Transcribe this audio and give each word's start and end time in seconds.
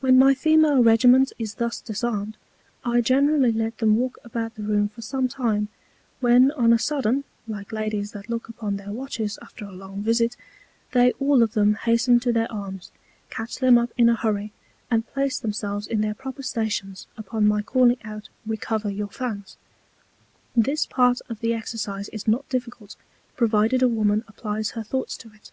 When 0.00 0.18
my 0.18 0.34
Female 0.34 0.82
Regiment 0.82 1.32
is 1.38 1.54
thus 1.54 1.80
disarmed, 1.80 2.36
I 2.84 3.00
generally 3.00 3.50
let 3.50 3.78
them 3.78 3.96
walk 3.96 4.18
about 4.22 4.56
the 4.56 4.62
Room 4.62 4.90
for 4.90 5.00
some 5.00 5.26
Time; 5.26 5.68
when 6.20 6.50
on 6.50 6.70
a 6.70 6.78
sudden 6.78 7.24
(like 7.46 7.72
Ladies 7.72 8.12
that 8.12 8.28
look 8.28 8.50
upon 8.50 8.76
their 8.76 8.92
Watches 8.92 9.38
after 9.40 9.64
a 9.64 9.72
long 9.72 10.02
Visit) 10.02 10.36
they 10.92 11.12
all 11.12 11.42
of 11.42 11.54
them 11.54 11.76
hasten 11.76 12.20
to 12.20 12.30
their 12.30 12.52
Arms, 12.52 12.92
catch 13.30 13.56
them 13.56 13.78
up 13.78 13.90
in 13.96 14.10
a 14.10 14.14
Hurry, 14.14 14.52
and 14.90 15.06
place 15.14 15.38
themselves 15.38 15.86
in 15.86 16.02
their 16.02 16.12
proper 16.12 16.42
Stations 16.42 17.06
upon 17.16 17.48
my 17.48 17.62
calling 17.62 17.96
out 18.04 18.28
Recover 18.46 18.90
your 18.90 19.08
Fans. 19.08 19.56
This 20.54 20.84
Part 20.84 21.22
of 21.30 21.40
the 21.40 21.54
Exercise 21.54 22.10
is 22.10 22.28
not 22.28 22.46
difficult, 22.50 22.96
provided 23.34 23.82
a 23.82 23.88
Woman 23.88 24.24
applies 24.28 24.72
her 24.72 24.82
Thoughts 24.82 25.16
to 25.16 25.32
it. 25.32 25.52